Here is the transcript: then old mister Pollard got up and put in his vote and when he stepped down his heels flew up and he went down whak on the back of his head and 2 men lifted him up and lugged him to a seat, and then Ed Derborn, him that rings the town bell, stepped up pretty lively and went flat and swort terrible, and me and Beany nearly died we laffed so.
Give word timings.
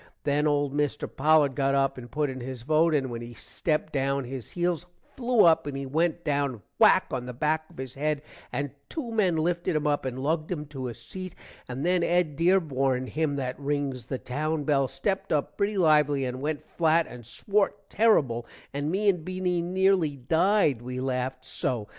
then 0.23 0.47
old 0.47 0.73
mister 0.73 1.05
Pollard 1.05 1.53
got 1.53 1.75
up 1.75 1.95
and 1.95 2.09
put 2.09 2.27
in 2.27 2.39
his 2.41 2.63
vote 2.63 2.95
and 2.95 3.11
when 3.11 3.21
he 3.21 3.35
stepped 3.35 3.93
down 3.93 4.23
his 4.23 4.49
heels 4.49 4.87
flew 5.15 5.43
up 5.45 5.67
and 5.67 5.77
he 5.77 5.85
went 5.85 6.23
down 6.23 6.63
whak 6.79 7.05
on 7.11 7.27
the 7.27 7.33
back 7.35 7.69
of 7.69 7.77
his 7.77 7.93
head 7.93 8.19
and 8.51 8.71
2 8.89 9.11
men 9.11 9.35
lifted 9.35 9.75
him 9.75 9.85
up 9.85 10.03
and 10.03 10.17
lugged 10.17 10.51
him 10.51 10.65
to 10.65 10.87
a 10.87 10.95
seat, 10.95 11.35
and 11.67 11.85
then 11.85 12.01
Ed 12.01 12.35
Derborn, 12.35 13.09
him 13.09 13.35
that 13.35 13.59
rings 13.59 14.07
the 14.07 14.17
town 14.17 14.63
bell, 14.63 14.87
stepped 14.87 15.31
up 15.31 15.55
pretty 15.55 15.77
lively 15.77 16.25
and 16.25 16.41
went 16.41 16.63
flat 16.65 17.05
and 17.05 17.23
swort 17.23 17.73
terrible, 17.87 18.47
and 18.73 18.89
me 18.89 19.07
and 19.07 19.23
Beany 19.23 19.61
nearly 19.61 20.15
died 20.15 20.81
we 20.81 20.99
laffed 20.99 21.45
so. 21.45 21.87